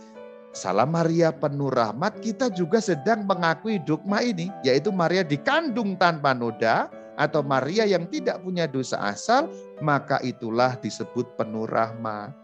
Salam 0.56 0.90
Maria 0.90 1.30
penuh 1.30 1.70
rahmat, 1.70 2.18
kita 2.24 2.50
juga 2.50 2.80
sedang 2.80 3.28
mengakui 3.28 3.78
dogma 3.84 4.24
ini, 4.24 4.48
yaitu 4.64 4.88
Maria 4.88 5.20
dikandung 5.22 5.94
tanpa 6.00 6.32
noda, 6.32 6.88
atau 7.20 7.44
Maria 7.44 7.84
yang 7.84 8.08
tidak 8.08 8.40
punya 8.40 8.64
dosa 8.64 8.96
asal, 9.02 9.46
maka 9.80 10.18
itulah 10.26 10.76
disebut 10.80 11.38
penuh 11.38 11.66
rahmat. 11.68 12.35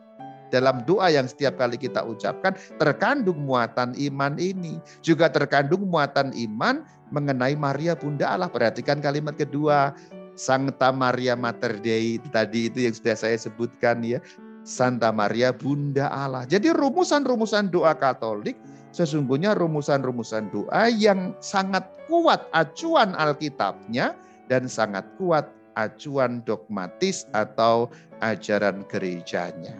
Dalam 0.54 0.86
doa 0.86 1.10
yang 1.10 1.26
setiap 1.26 1.58
kali 1.58 1.74
kita 1.74 2.06
ucapkan 2.06 2.54
terkandung 2.78 3.42
muatan 3.42 3.90
iman 3.98 4.38
ini. 4.38 4.78
Juga 5.02 5.26
terkandung 5.26 5.90
muatan 5.90 6.30
iman 6.30 6.86
mengenai 7.10 7.58
Maria 7.58 7.98
Bunda 7.98 8.38
Allah. 8.38 8.46
Perhatikan 8.46 9.02
kalimat 9.02 9.34
kedua. 9.34 9.96
Santa 10.34 10.90
Maria 10.90 11.38
Mater 11.38 11.78
Dei 11.78 12.18
tadi 12.34 12.66
itu 12.66 12.82
yang 12.86 12.94
sudah 12.94 13.14
saya 13.18 13.38
sebutkan 13.38 14.02
ya. 14.02 14.22
Santa 14.62 15.10
Maria 15.10 15.50
Bunda 15.50 16.10
Allah. 16.10 16.46
Jadi 16.46 16.70
rumusan-rumusan 16.70 17.70
doa 17.70 17.94
Katolik 17.94 18.58
sesungguhnya 18.94 19.58
rumusan-rumusan 19.58 20.54
doa 20.54 20.86
yang 20.86 21.34
sangat 21.42 21.82
kuat 22.06 22.46
acuan 22.54 23.10
Alkitabnya 23.18 24.14
dan 24.46 24.70
sangat 24.70 25.02
kuat 25.18 25.50
acuan 25.74 26.42
dogmatis 26.46 27.26
atau 27.34 27.90
ajaran 28.22 28.82
gerejanya. 28.88 29.74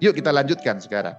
Yuk 0.00 0.16
kita 0.20 0.32
lanjutkan 0.32 0.80
sekarang. 0.80 1.16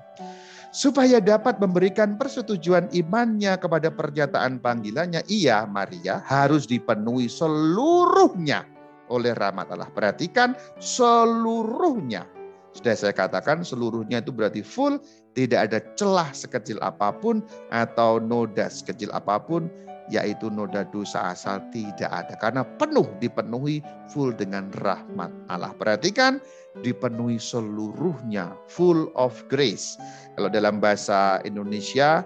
Supaya 0.76 1.18
dapat 1.18 1.58
memberikan 1.58 2.20
persetujuan 2.20 2.92
imannya 2.94 3.58
kepada 3.58 3.90
pernyataan 3.90 4.62
panggilannya, 4.62 5.26
ia, 5.26 5.66
Maria, 5.66 6.22
harus 6.22 6.70
dipenuhi 6.70 7.26
seluruhnya 7.32 8.68
oleh 9.10 9.34
rahmat 9.34 9.72
Allah. 9.74 9.90
Perhatikan 9.90 10.54
seluruhnya. 10.78 12.28
Sudah 12.76 12.94
saya 12.94 13.16
katakan 13.16 13.66
seluruhnya 13.66 14.22
itu 14.22 14.30
berarti 14.30 14.62
full, 14.62 15.02
tidak 15.34 15.72
ada 15.72 15.80
celah 15.98 16.30
sekecil 16.30 16.78
apa 16.86 17.10
pun 17.10 17.42
atau 17.74 18.22
noda 18.22 18.70
sekecil 18.70 19.10
apa 19.18 19.42
pun 19.42 19.66
yaitu 20.08 20.48
noda 20.48 20.88
dosa 20.88 21.36
asal 21.36 21.60
tidak 21.72 22.08
ada 22.08 22.34
karena 22.40 22.64
penuh 22.80 23.08
dipenuhi 23.20 23.84
full 24.08 24.32
dengan 24.32 24.72
rahmat 24.80 25.32
Allah. 25.52 25.76
Perhatikan 25.76 26.40
dipenuhi 26.82 27.36
seluruhnya 27.36 28.56
full 28.72 29.12
of 29.20 29.36
grace. 29.52 30.00
Kalau 30.40 30.48
dalam 30.48 30.80
bahasa 30.80 31.44
Indonesia 31.44 32.24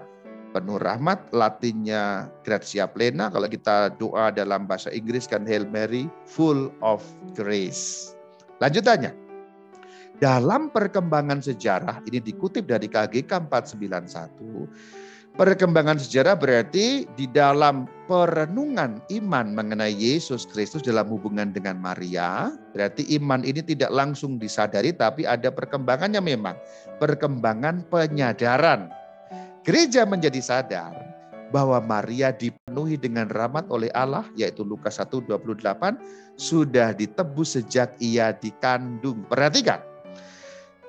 penuh 0.52 0.76
rahmat, 0.78 1.32
latinnya 1.32 2.28
gratia 2.44 2.86
plena. 2.86 3.32
Kalau 3.32 3.48
kita 3.48 3.96
doa 3.96 4.28
dalam 4.30 4.68
bahasa 4.68 4.92
Inggris 4.92 5.24
kan 5.26 5.48
Hail 5.48 5.66
Mary 5.66 6.06
full 6.28 6.70
of 6.84 7.02
grace. 7.34 8.14
Lanjutannya. 8.60 9.16
Dalam 10.22 10.70
perkembangan 10.70 11.42
sejarah 11.42 11.98
ini 12.06 12.22
dikutip 12.22 12.70
dari 12.70 12.86
KGK 12.86 13.50
491 13.50 15.10
Perkembangan 15.32 15.96
sejarah 15.96 16.36
berarti 16.36 17.08
di 17.16 17.24
dalam 17.24 17.88
perenungan 18.04 19.00
iman 19.16 19.56
mengenai 19.56 19.96
Yesus 19.96 20.44
Kristus 20.44 20.84
dalam 20.84 21.08
hubungan 21.08 21.56
dengan 21.56 21.80
Maria, 21.80 22.52
berarti 22.76 23.08
iman 23.16 23.40
ini 23.40 23.64
tidak 23.64 23.88
langsung 23.88 24.36
disadari 24.36 24.92
tapi 24.92 25.24
ada 25.24 25.48
perkembangannya 25.48 26.20
memang, 26.20 26.52
perkembangan 27.00 27.80
penyadaran. 27.88 28.92
Gereja 29.64 30.04
menjadi 30.04 30.36
sadar 30.44 30.92
bahwa 31.48 31.80
Maria 31.80 32.28
dipenuhi 32.28 33.00
dengan 33.00 33.32
rahmat 33.32 33.72
oleh 33.72 33.88
Allah 33.96 34.28
yaitu 34.36 34.60
Lukas 34.68 35.00
1:28 35.00 35.96
sudah 36.36 36.92
ditebus 36.92 37.56
sejak 37.56 37.96
ia 38.04 38.36
dikandung. 38.36 39.24
Perhatikan. 39.32 39.80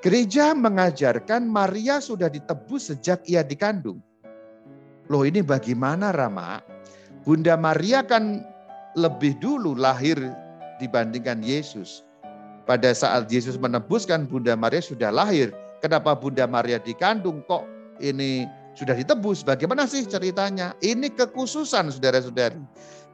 Gereja 0.04 0.52
mengajarkan 0.52 1.48
Maria 1.48 2.04
sudah 2.04 2.28
ditebus 2.28 2.92
sejak 2.92 3.24
ia 3.24 3.40
dikandung. 3.40 4.04
Loh 5.12 5.28
ini 5.28 5.44
bagaimana 5.44 6.16
Rama? 6.16 6.64
Bunda 7.24 7.56
Maria 7.60 8.04
kan 8.04 8.44
lebih 8.96 9.36
dulu 9.40 9.76
lahir 9.76 10.20
dibandingkan 10.80 11.44
Yesus. 11.44 12.04
Pada 12.64 12.96
saat 12.96 13.28
Yesus 13.28 13.60
menebuskan 13.60 14.28
Bunda 14.28 14.56
Maria 14.56 14.80
sudah 14.80 15.12
lahir. 15.12 15.52
Kenapa 15.84 16.16
Bunda 16.16 16.48
Maria 16.48 16.80
dikandung 16.80 17.44
kok 17.44 17.68
ini 18.00 18.48
sudah 18.72 18.96
ditebus? 18.96 19.44
Bagaimana 19.44 19.84
sih 19.84 20.08
ceritanya? 20.08 20.72
Ini 20.80 21.12
kekhususan 21.12 21.92
saudara-saudari. 21.92 22.60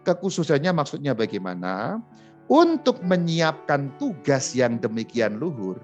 Kekhususannya 0.05 0.69
maksudnya 0.69 1.17
bagaimana? 1.17 1.97
Untuk 2.49 3.01
menyiapkan 3.05 3.93
tugas 3.97 4.53
yang 4.53 4.77
demikian 4.81 5.37
luhur. 5.41 5.81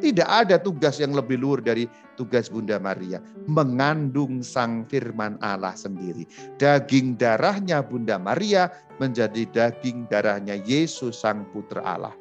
Tidak 0.00 0.24
ada 0.24 0.56
tugas 0.56 0.96
yang 0.96 1.12
lebih 1.12 1.36
luhur 1.36 1.60
dari 1.60 1.84
tugas 2.16 2.48
Bunda 2.48 2.80
Maria. 2.80 3.20
Mengandung 3.44 4.40
sang 4.40 4.88
firman 4.88 5.36
Allah 5.44 5.76
sendiri. 5.76 6.24
Daging 6.56 7.20
darahnya 7.20 7.84
Bunda 7.84 8.16
Maria 8.16 8.72
menjadi 8.96 9.44
daging 9.52 10.08
darahnya 10.08 10.56
Yesus 10.64 11.20
sang 11.20 11.44
putra 11.52 11.84
Allah. 11.84 12.16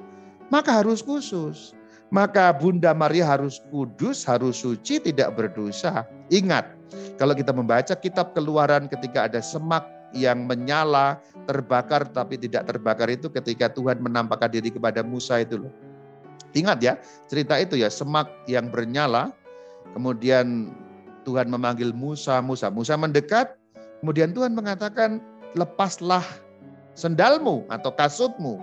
Maka 0.51 0.83
harus 0.83 0.99
khusus. 0.99 1.71
Maka 2.11 2.51
Bunda 2.51 2.91
Maria 2.91 3.23
harus 3.23 3.63
kudus, 3.71 4.27
harus 4.27 4.59
suci, 4.59 4.99
tidak 4.99 5.31
berdosa. 5.39 6.03
Ingat, 6.27 6.67
kalau 7.15 7.31
kita 7.31 7.55
membaca 7.55 7.95
kitab 7.95 8.35
keluaran 8.35 8.91
ketika 8.91 9.31
ada 9.31 9.39
semak 9.39 9.87
yang 10.11 10.43
menyala, 10.43 11.23
terbakar 11.47 12.03
tapi 12.11 12.35
tidak 12.35 12.67
terbakar 12.67 13.07
itu 13.07 13.31
ketika 13.31 13.71
Tuhan 13.71 14.03
menampakkan 14.03 14.51
diri 14.51 14.75
kepada 14.75 14.99
Musa 15.07 15.39
itu 15.39 15.55
loh. 15.55 15.71
Ingat 16.51 16.83
ya, 16.83 16.93
cerita 17.31 17.55
itu 17.59 17.79
ya, 17.79 17.87
semak 17.87 18.27
yang 18.47 18.67
bernyala, 18.67 19.31
kemudian 19.95 20.71
Tuhan 21.23 21.47
memanggil 21.47 21.95
Musa, 21.95 22.43
Musa, 22.43 22.67
Musa 22.67 22.99
mendekat, 22.99 23.55
kemudian 24.03 24.35
Tuhan 24.35 24.51
mengatakan, 24.51 25.23
lepaslah 25.55 26.23
sendalmu 26.95 27.63
atau 27.71 27.91
kasutmu, 27.95 28.59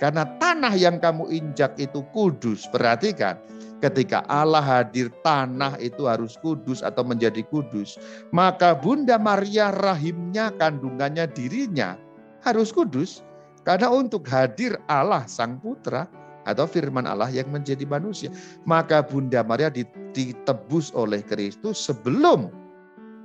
karena 0.00 0.24
tanah 0.40 0.72
yang 0.76 0.96
kamu 0.96 1.28
injak 1.28 1.76
itu 1.76 2.00
kudus. 2.16 2.64
Perhatikan, 2.68 3.36
ketika 3.84 4.24
Allah 4.28 4.60
hadir, 4.60 5.08
tanah 5.24 5.76
itu 5.80 6.08
harus 6.08 6.36
kudus 6.40 6.84
atau 6.84 7.04
menjadi 7.04 7.44
kudus. 7.48 7.96
Maka 8.32 8.76
Bunda 8.76 9.16
Maria 9.16 9.72
rahimnya, 9.72 10.52
kandungannya, 10.56 11.28
dirinya 11.32 11.96
harus 12.44 12.72
kudus. 12.72 13.24
Karena 13.60 13.92
untuk 13.92 14.24
hadir 14.24 14.80
Allah 14.88 15.28
Sang 15.28 15.60
Putra, 15.60 16.08
atau 16.48 16.64
firman 16.64 17.04
Allah 17.04 17.28
yang 17.28 17.48
menjadi 17.52 17.84
manusia. 17.84 18.32
Maka 18.64 19.04
Bunda 19.04 19.44
Maria 19.44 19.68
ditebus 20.14 20.92
oleh 20.96 21.20
Kristus 21.24 21.80
sebelum 21.80 22.48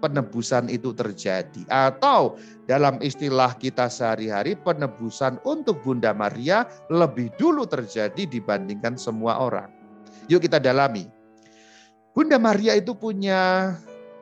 penebusan 0.03 0.67
itu 0.69 0.91
terjadi. 0.93 1.65
Atau 1.71 2.37
dalam 2.69 2.99
istilah 3.01 3.55
kita 3.57 3.87
sehari-hari 3.89 4.53
penebusan 4.59 5.39
untuk 5.47 5.81
Bunda 5.81 6.11
Maria 6.11 6.67
lebih 6.91 7.31
dulu 7.39 7.65
terjadi 7.65 8.27
dibandingkan 8.27 8.99
semua 8.99 9.39
orang. 9.39 9.71
Yuk 10.29 10.45
kita 10.45 10.61
dalami. 10.61 11.09
Bunda 12.15 12.39
Maria 12.39 12.77
itu 12.77 12.95
punya 12.95 13.73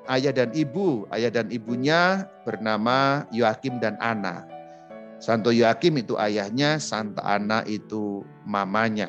ayah 0.10 0.34
dan 0.34 0.50
ibu. 0.56 1.06
Ayah 1.14 1.30
dan 1.30 1.52
ibunya 1.52 2.26
bernama 2.48 3.28
Yoakim 3.30 3.78
dan 3.78 4.00
Ana. 4.02 4.53
Santo 5.24 5.56
Yoakim 5.56 6.04
itu 6.04 6.20
ayahnya, 6.20 6.84
Santa 6.84 7.24
Ana 7.24 7.64
itu 7.64 8.28
mamanya. 8.44 9.08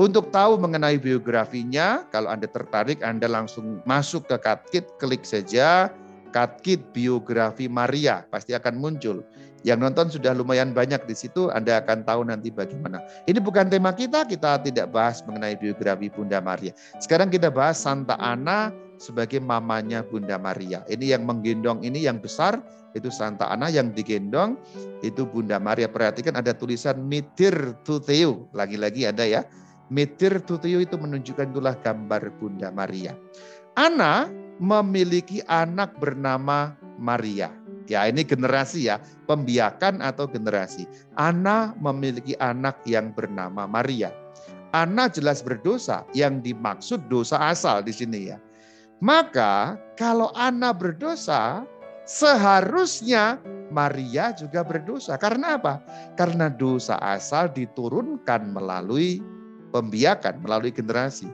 Untuk 0.00 0.32
tahu 0.32 0.56
mengenai 0.56 0.96
biografinya, 0.96 2.08
kalau 2.08 2.32
Anda 2.32 2.48
tertarik, 2.48 3.04
Anda 3.04 3.28
langsung 3.28 3.84
masuk 3.84 4.24
ke 4.24 4.40
Katkit, 4.40 4.88
klik 4.96 5.20
saja 5.20 5.92
Katkit 6.32 6.80
Biografi 6.96 7.68
Maria, 7.68 8.24
pasti 8.32 8.56
akan 8.56 8.80
muncul. 8.80 9.20
Yang 9.60 9.78
nonton 9.84 10.06
sudah 10.08 10.32
lumayan 10.32 10.72
banyak 10.72 11.04
di 11.04 11.12
situ, 11.12 11.52
Anda 11.52 11.84
akan 11.84 12.08
tahu 12.08 12.24
nanti 12.24 12.48
bagaimana. 12.48 13.04
Ini 13.28 13.36
bukan 13.44 13.68
tema 13.68 13.92
kita, 13.92 14.24
kita 14.24 14.64
tidak 14.64 14.88
bahas 14.88 15.20
mengenai 15.28 15.60
biografi 15.60 16.08
Bunda 16.08 16.40
Maria. 16.40 16.72
Sekarang 16.96 17.28
kita 17.28 17.52
bahas 17.52 17.76
Santa 17.76 18.16
Ana 18.16 18.72
sebagai 19.00 19.40
mamanya 19.40 20.04
Bunda 20.04 20.36
Maria. 20.36 20.84
Ini 20.84 21.16
yang 21.16 21.24
menggendong 21.24 21.80
ini 21.80 22.04
yang 22.04 22.20
besar, 22.20 22.60
itu 22.92 23.08
Santa 23.08 23.48
Ana 23.48 23.72
yang 23.72 23.96
digendong 23.96 24.60
itu 25.00 25.24
Bunda 25.24 25.56
Maria. 25.56 25.88
Perhatikan 25.88 26.36
ada 26.36 26.52
tulisan 26.52 27.00
mitir 27.08 27.74
tuteu. 27.82 28.44
Lagi-lagi 28.52 29.08
ada 29.08 29.24
ya. 29.24 29.48
Mitir 29.90 30.44
tuteu 30.44 30.78
itu 30.78 30.94
menunjukkan 30.94 31.50
itulah 31.50 31.74
gambar 31.80 32.30
Bunda 32.38 32.68
Maria. 32.70 33.16
Ana 33.74 34.28
memiliki 34.60 35.40
anak 35.48 35.96
bernama 35.96 36.76
Maria. 37.00 37.50
Ya 37.90 38.06
ini 38.06 38.22
generasi 38.22 38.86
ya, 38.86 39.02
pembiakan 39.26 39.98
atau 39.98 40.30
generasi. 40.30 40.86
Ana 41.18 41.74
memiliki 41.74 42.38
anak 42.38 42.78
yang 42.86 43.10
bernama 43.10 43.66
Maria. 43.66 44.14
Ana 44.70 45.10
jelas 45.10 45.42
berdosa, 45.42 46.06
yang 46.14 46.38
dimaksud 46.38 47.10
dosa 47.10 47.50
asal 47.50 47.82
di 47.82 47.90
sini 47.90 48.30
ya. 48.30 48.38
Maka 49.00 49.80
kalau 49.96 50.28
Ana 50.36 50.76
berdosa, 50.76 51.64
Seharusnya 52.10 53.38
Maria 53.70 54.34
juga 54.34 54.66
berdosa. 54.66 55.14
Karena 55.14 55.54
apa? 55.54 55.78
Karena 56.18 56.50
dosa 56.50 56.98
asal 56.98 57.54
diturunkan 57.54 58.50
melalui 58.50 59.22
pembiakan, 59.70 60.42
melalui 60.42 60.74
generasi. 60.74 61.30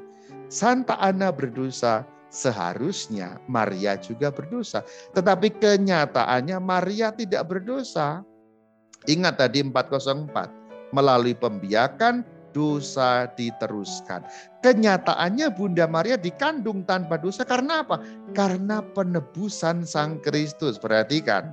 Santa 0.53 1.01
Ana 1.01 1.33
berdosa, 1.33 2.05
seharusnya 2.29 3.41
Maria 3.49 3.97
juga 3.97 4.29
berdosa. 4.29 4.85
Tetapi 5.17 5.57
kenyataannya 5.57 6.61
Maria 6.61 7.09
tidak 7.09 7.49
berdosa. 7.49 8.21
Ingat 9.09 9.41
tadi 9.41 9.65
404, 9.65 10.93
melalui 10.93 11.33
pembiakan 11.33 12.21
dosa 12.57 13.29
diteruskan. 13.37 14.25
Kenyataannya 14.65 15.53
Bunda 15.53 15.85
Maria 15.85 16.17
dikandung 16.17 16.89
tanpa 16.89 17.21
dosa 17.21 17.45
karena 17.45 17.85
apa? 17.85 18.01
Karena 18.33 18.81
penebusan 18.81 19.85
Sang 19.85 20.17
Kristus. 20.25 20.81
Perhatikan, 20.81 21.53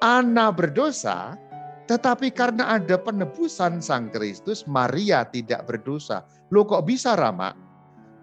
Ana 0.00 0.48
berdosa, 0.48 1.36
tetapi 1.84 2.32
karena 2.32 2.80
ada 2.80 2.96
penebusan 2.96 3.84
Sang 3.84 4.08
Kristus, 4.08 4.64
Maria 4.64 5.28
tidak 5.28 5.68
berdosa. 5.68 6.24
Loh 6.48 6.64
kok 6.64 6.88
bisa 6.88 7.12
Rama? 7.12 7.52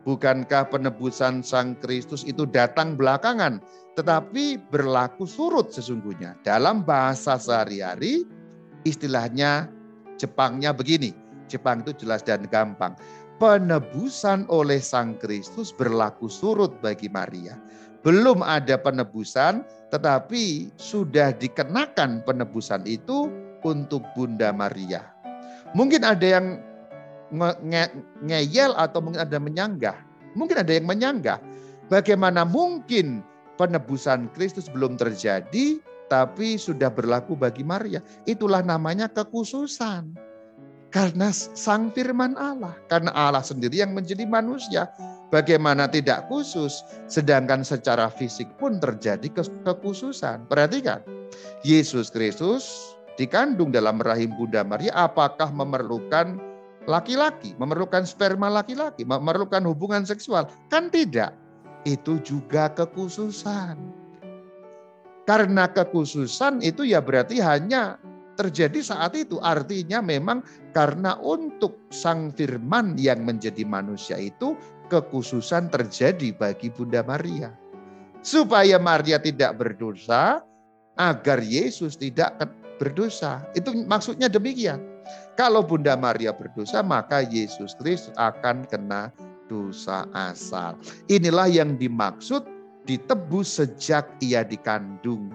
Bukankah 0.05 0.69
penebusan 0.73 1.45
Sang 1.45 1.77
Kristus 1.77 2.25
itu 2.25 2.49
datang 2.49 2.97
belakangan, 2.97 3.61
tetapi 3.93 4.57
berlaku 4.73 5.29
surut 5.29 5.69
sesungguhnya. 5.73 6.37
Dalam 6.41 6.85
bahasa 6.85 7.37
sehari-hari, 7.37 8.25
istilahnya 8.85 9.69
Jepangnya 10.15 10.71
begini, 10.71 11.11
Jepang 11.47 11.85
itu 11.85 11.93
jelas 12.05 12.25
dan 12.25 12.45
gampang. 12.49 12.97
Penebusan 13.35 14.47
oleh 14.47 14.79
Sang 14.79 15.19
Kristus 15.19 15.75
berlaku 15.75 16.31
surut 16.31 16.71
bagi 16.79 17.11
Maria. 17.11 17.59
Belum 18.05 18.45
ada 18.45 18.77
penebusan, 18.79 19.65
tetapi 19.91 20.71
sudah 20.77 21.33
dikenakan 21.35 22.21
penebusan 22.23 22.85
itu 22.85 23.27
untuk 23.65 24.05
Bunda 24.13 24.53
Maria. 24.53 25.03
Mungkin 25.73 26.05
ada 26.05 26.23
yang 26.23 26.61
nge 27.33 27.49
nge 27.65 27.83
ngeyel 28.23 28.71
atau 28.77 29.01
mungkin 29.01 29.25
ada 29.25 29.41
menyanggah. 29.41 29.97
Mungkin 30.37 30.61
ada 30.61 30.71
yang 30.71 30.87
menyanggah. 30.87 31.41
Bagaimana 31.91 32.45
mungkin 32.45 33.25
penebusan 33.57 34.31
Kristus 34.31 34.69
belum 34.71 34.95
terjadi, 34.95 35.81
tapi 36.07 36.61
sudah 36.61 36.93
berlaku 36.93 37.33
bagi 37.33 37.65
Maria. 37.65 37.99
Itulah 38.29 38.61
namanya 38.61 39.09
kekhususan. 39.09 40.13
Karena 40.95 41.27
sang 41.35 41.91
firman 41.91 42.39
Allah. 42.39 42.71
Karena 42.87 43.11
Allah 43.11 43.43
sendiri 43.43 43.83
yang 43.83 43.91
menjadi 43.91 44.23
manusia. 44.23 44.87
Bagaimana 45.27 45.91
tidak 45.91 46.31
khusus, 46.31 46.79
sedangkan 47.11 47.67
secara 47.67 48.07
fisik 48.07 48.47
pun 48.55 48.79
terjadi 48.79 49.27
kekhususan. 49.67 50.47
Perhatikan, 50.47 51.03
Yesus 51.67 52.07
Kristus 52.07 52.95
dikandung 53.19 53.75
dalam 53.75 53.99
rahim 53.99 54.31
Bunda 54.39 54.63
Maria 54.63 54.95
apakah 54.95 55.51
memerlukan 55.51 56.39
laki-laki, 56.87 57.51
memerlukan 57.59 58.07
sperma 58.07 58.47
laki-laki, 58.47 59.03
memerlukan 59.03 59.67
hubungan 59.67 60.07
seksual? 60.07 60.47
Kan 60.71 60.87
tidak. 60.87 61.35
Itu 61.83 62.23
juga 62.23 62.71
kekhususan. 62.71 63.75
Karena 65.27 65.67
kekhususan 65.67 66.63
itu 66.63 66.87
ya 66.87 67.03
berarti 67.03 67.43
hanya 67.43 67.99
terjadi 68.35 68.79
saat 68.83 69.15
itu. 69.17 69.39
Artinya 69.41 69.99
memang 70.03 70.43
karena 70.75 71.15
untuk 71.23 71.87
sang 71.89 72.31
firman 72.35 72.99
yang 72.99 73.23
menjadi 73.23 73.63
manusia 73.63 74.19
itu 74.19 74.53
kekhususan 74.91 75.71
terjadi 75.73 76.35
bagi 76.35 76.69
Bunda 76.69 77.01
Maria. 77.01 77.49
Supaya 78.25 78.81
Maria 78.81 79.21
tidak 79.21 79.57
berdosa, 79.61 80.41
agar 80.95 81.43
Yesus 81.43 81.99
tidak 81.99 82.39
berdosa. 82.79 83.43
Itu 83.55 83.71
maksudnya 83.85 84.31
demikian. 84.31 84.81
Kalau 85.35 85.61
Bunda 85.61 85.93
Maria 85.99 86.31
berdosa, 86.33 86.81
maka 86.81 87.21
Yesus 87.27 87.75
Kristus 87.77 88.15
akan 88.17 88.65
kena 88.65 89.11
dosa 89.51 90.07
asal. 90.15 90.79
Inilah 91.11 91.51
yang 91.51 91.77
dimaksud 91.77 92.41
ditebus 92.89 93.61
sejak 93.61 94.07
ia 94.23 94.41
dikandung. 94.41 95.29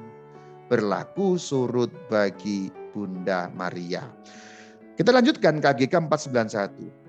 Berlaku 0.67 1.39
surut 1.39 1.91
bagi 2.11 2.71
Bunda 2.91 3.49
Maria. 3.55 4.07
Kita 4.95 5.11
lanjutkan 5.15 5.59
KGK 5.63 5.95
491. 6.07 7.01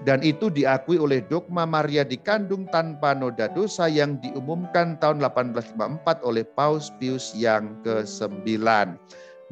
Dan 0.00 0.24
itu 0.24 0.48
diakui 0.48 0.96
oleh 0.96 1.20
dogma 1.28 1.68
Maria 1.68 2.08
dikandung 2.08 2.64
tanpa 2.72 3.12
noda 3.12 3.52
dosa 3.52 3.84
yang 3.84 4.16
diumumkan 4.24 4.96
tahun 4.96 5.20
1854 5.20 6.24
oleh 6.24 6.44
Paus 6.56 6.88
Pius 6.96 7.36
yang 7.36 7.76
ke-9 7.84 8.48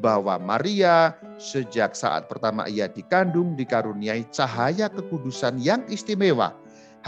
bahwa 0.00 0.40
Maria 0.40 1.12
sejak 1.36 1.92
saat 1.92 2.30
pertama 2.30 2.64
ia 2.70 2.88
dikandung 2.88 3.58
dikaruniai 3.58 4.24
cahaya 4.32 4.88
kekudusan 4.88 5.60
yang 5.60 5.84
istimewa 5.90 6.54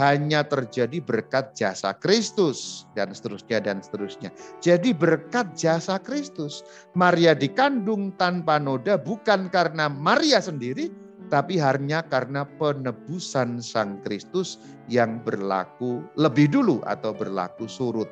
hanya 0.01 0.41
terjadi 0.41 0.97
berkat 0.97 1.53
jasa 1.53 1.93
Kristus 1.93 2.89
dan 2.97 3.13
seterusnya 3.13 3.61
dan 3.61 3.85
seterusnya. 3.85 4.33
Jadi 4.57 4.97
berkat 4.97 5.53
jasa 5.53 6.01
Kristus 6.01 6.65
Maria 6.97 7.37
dikandung 7.37 8.17
tanpa 8.17 8.57
noda 8.57 8.97
bukan 8.97 9.53
karena 9.53 9.85
Maria 9.85 10.41
sendiri 10.41 10.89
tapi 11.29 11.55
hanya 11.61 12.03
karena 12.03 12.43
penebusan 12.59 13.63
Sang 13.63 14.03
Kristus 14.03 14.59
yang 14.91 15.23
berlaku 15.23 16.03
lebih 16.19 16.51
dulu 16.51 16.83
atau 16.83 17.15
berlaku 17.15 17.71
surut. 17.71 18.09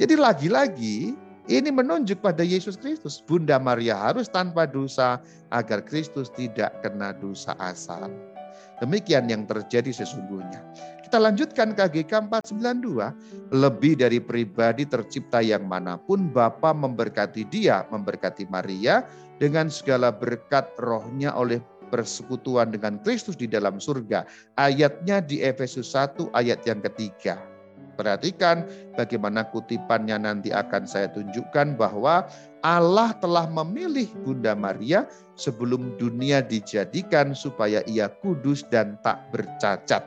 Jadi 0.00 0.16
lagi-lagi 0.16 1.12
ini 1.52 1.68
menunjuk 1.68 2.24
pada 2.24 2.40
Yesus 2.40 2.80
Kristus. 2.80 3.20
Bunda 3.20 3.60
Maria 3.60 3.98
harus 3.98 4.30
tanpa 4.30 4.64
dosa 4.64 5.20
agar 5.52 5.84
Kristus 5.84 6.32
tidak 6.32 6.72
kena 6.80 7.12
dosa 7.18 7.52
asal. 7.60 8.08
Demikian 8.80 9.28
yang 9.28 9.44
terjadi 9.44 9.92
sesungguhnya. 9.92 10.64
Kita 11.12 11.28
lanjutkan 11.28 11.76
KGK 11.76 12.24
492. 12.32 13.52
Lebih 13.52 14.00
dari 14.00 14.16
pribadi 14.16 14.88
tercipta 14.88 15.44
yang 15.44 15.68
mana 15.68 16.00
pun, 16.00 16.32
Bapa 16.32 16.72
memberkati 16.72 17.52
dia, 17.52 17.84
memberkati 17.92 18.48
Maria 18.48 19.04
dengan 19.36 19.68
segala 19.68 20.08
berkat 20.08 20.72
rohnya 20.80 21.36
oleh 21.36 21.60
persekutuan 21.92 22.72
dengan 22.72 22.96
Kristus 23.04 23.36
di 23.36 23.44
dalam 23.44 23.76
surga. 23.76 24.24
Ayatnya 24.56 25.20
di 25.20 25.44
Efesus 25.44 25.92
1 25.92 26.32
ayat 26.32 26.64
yang 26.64 26.80
ketiga. 26.80 27.51
Perhatikan 28.02 28.66
bagaimana 28.98 29.46
kutipannya 29.46 30.18
nanti 30.18 30.50
akan 30.50 30.90
saya 30.90 31.06
tunjukkan 31.14 31.78
bahwa 31.78 32.26
Allah 32.66 33.14
telah 33.22 33.46
memilih 33.46 34.10
Bunda 34.26 34.58
Maria 34.58 35.06
sebelum 35.38 35.94
dunia 36.02 36.42
dijadikan 36.42 37.30
supaya 37.30 37.86
ia 37.86 38.10
kudus 38.10 38.66
dan 38.74 38.98
tak 39.06 39.22
bercacat. 39.30 40.02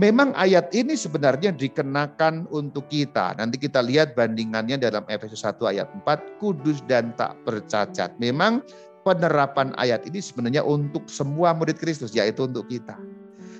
Memang 0.00 0.32
ayat 0.32 0.72
ini 0.72 0.96
sebenarnya 0.96 1.52
dikenakan 1.52 2.48
untuk 2.48 2.88
kita. 2.88 3.36
Nanti 3.36 3.60
kita 3.60 3.84
lihat 3.84 4.16
bandingannya 4.16 4.80
dalam 4.80 5.04
Efesus 5.12 5.44
1 5.44 5.60
ayat 5.76 5.92
4, 5.92 6.40
kudus 6.40 6.80
dan 6.88 7.12
tak 7.20 7.36
bercacat. 7.44 8.16
Memang 8.16 8.64
penerapan 9.04 9.76
ayat 9.76 10.08
ini 10.08 10.24
sebenarnya 10.24 10.64
untuk 10.64 11.04
semua 11.08 11.52
murid 11.52 11.76
Kristus, 11.76 12.16
yaitu 12.16 12.48
untuk 12.48 12.64
kita. 12.68 12.96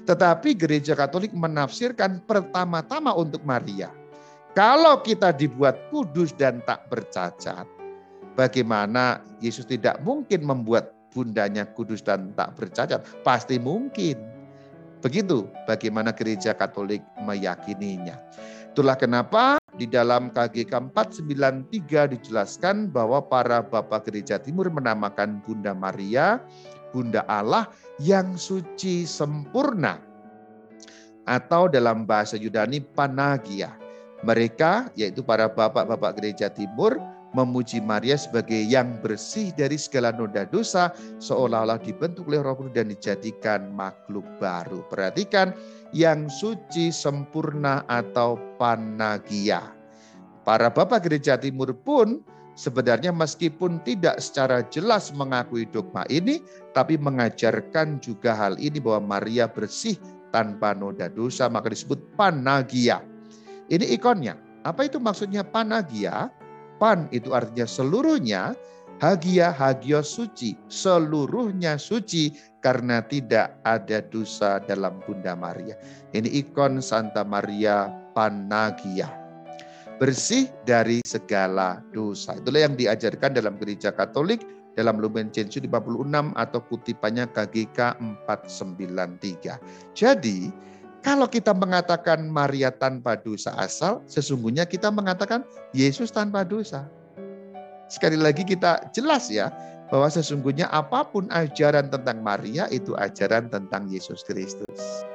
Tetapi 0.07 0.55
gereja 0.55 0.95
Katolik 0.95 1.35
menafsirkan 1.35 2.23
pertama-tama 2.23 3.11
untuk 3.19 3.43
Maria. 3.43 3.91
Kalau 4.55 5.03
kita 5.03 5.35
dibuat 5.35 5.91
kudus 5.93 6.33
dan 6.33 6.63
tak 6.65 6.87
bercacat, 6.89 7.67
bagaimana 8.39 9.21
Yesus 9.43 9.67
tidak 9.69 10.01
mungkin 10.01 10.47
membuat 10.47 10.95
bundanya 11.11 11.67
kudus 11.69 12.01
dan 12.01 12.33
tak 12.39 12.55
bercacat? 12.57 13.03
Pasti 13.27 13.59
mungkin. 13.59 14.17
Begitu 15.03 15.45
bagaimana 15.69 16.15
gereja 16.15 16.57
Katolik 16.57 17.05
meyakininya. 17.21 18.17
Itulah 18.73 18.97
kenapa 18.97 19.61
di 19.77 19.85
dalam 19.85 20.33
KGK 20.33 20.73
493 20.93 22.17
dijelaskan 22.17 22.89
bahwa 22.89 23.21
para 23.25 23.61
bapak 23.61 24.09
gereja 24.09 24.41
timur 24.41 24.73
menamakan 24.73 25.45
Bunda 25.45 25.77
Maria, 25.77 26.41
Bunda 26.97 27.29
Allah 27.29 27.69
yang 28.01 28.41
suci 28.41 29.05
sempurna. 29.05 30.01
Atau 31.29 31.69
dalam 31.69 32.09
bahasa 32.09 32.41
Yunani 32.41 32.81
Panagia. 32.81 33.77
Mereka 34.25 34.97
yaitu 34.97 35.21
para 35.21 35.45
bapak-bapak 35.45 36.17
gereja 36.17 36.49
timur 36.49 36.97
memuji 37.37 37.85
Maria 37.85 38.17
sebagai 38.17 38.57
yang 38.57 38.97
bersih 39.05 39.53
dari 39.53 39.77
segala 39.77 40.09
noda 40.09 40.49
dosa 40.49 40.97
seolah-olah 41.21 41.77
dibentuk 41.85 42.33
oleh 42.33 42.41
Roh 42.41 42.57
Kudus 42.57 42.73
dan 42.73 42.89
dijadikan 42.89 43.77
makhluk 43.77 44.25
baru. 44.41 44.81
Perhatikan 44.89 45.53
yang 45.93 46.33
suci 46.33 46.89
sempurna 46.89 47.85
atau 47.93 48.41
panagia. 48.57 49.61
Para 50.49 50.73
bapak 50.73 51.05
gereja 51.05 51.37
timur 51.37 51.77
pun 51.77 52.25
sebenarnya 52.57 53.13
meskipun 53.13 53.79
tidak 53.85 54.19
secara 54.19 54.65
jelas 54.73 55.13
mengakui 55.13 55.69
dogma 55.69 56.03
ini, 56.09 56.41
tapi 56.73 56.97
mengajarkan 56.97 58.01
juga 58.01 58.35
hal 58.35 58.57
ini 58.57 58.81
bahwa 58.81 59.21
Maria 59.21 59.47
bersih 59.47 59.95
tanpa 60.35 60.73
noda 60.73 61.07
dosa, 61.13 61.47
maka 61.47 61.71
disebut 61.71 62.01
panagia. 62.19 63.05
Ini 63.69 63.95
ikonnya. 64.01 64.35
Apa 64.67 64.91
itu 64.91 64.99
maksudnya 64.99 65.47
panagia? 65.47 66.33
Pan 66.77 67.09
itu 67.09 67.33
artinya 67.33 67.65
seluruhnya, 67.65 68.53
hagia, 69.01 69.49
hagio 69.49 70.05
suci, 70.05 70.59
seluruhnya 70.69 71.81
suci 71.81 72.37
karena 72.61 73.01
tidak 73.01 73.57
ada 73.65 74.05
dosa 74.05 74.61
dalam 74.61 75.01
Bunda 75.09 75.33
Maria. 75.33 75.73
Ini 76.13 76.29
ikon 76.45 76.85
Santa 76.85 77.25
Maria 77.25 77.89
Panagia. 78.13 79.26
Bersih 79.97 80.53
dari 80.69 81.01
segala 81.09 81.81
dosa. 81.97 82.37
Itulah 82.37 82.69
yang 82.69 82.77
diajarkan 82.77 83.33
dalam 83.33 83.57
gereja 83.57 83.89
Katolik 83.89 84.45
dalam 84.77 85.01
Lumen 85.01 85.33
Gentium 85.33 85.65
56 85.73 86.37
atau 86.37 86.61
kutipannya 86.69 87.25
KGK 87.33 87.97
493. 88.29 89.57
Jadi, 89.97 90.53
kalau 91.01 91.25
kita 91.25 91.57
mengatakan 91.57 92.29
Maria 92.29 92.69
tanpa 92.69 93.17
dosa 93.17 93.57
asal, 93.57 94.05
sesungguhnya 94.05 94.69
kita 94.69 94.93
mengatakan 94.93 95.41
Yesus 95.73 96.13
tanpa 96.13 96.45
dosa. 96.45 96.85
Sekali 97.89 98.21
lagi 98.21 98.45
kita 98.45 98.93
jelas 98.93 99.33
ya, 99.33 99.49
bahwa 99.89 100.13
sesungguhnya 100.13 100.69
apa 100.69 101.07
pun 101.09 101.31
ajaran 101.33 101.89
tentang 101.89 102.21
Maria 102.21 102.67
itu 102.69 102.93
ajaran 102.99 103.49
tentang 103.49 103.87
Yesus 103.89 104.27
Kristus. 104.27 105.07